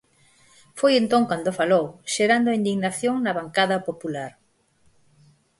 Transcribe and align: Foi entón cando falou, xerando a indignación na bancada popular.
Foi 0.79 0.93
entón 1.01 1.23
cando 1.31 1.57
falou, 1.59 1.85
xerando 2.13 2.47
a 2.49 2.57
indignación 2.59 3.15
na 3.19 3.35
bancada 3.39 3.77
popular. 3.87 4.31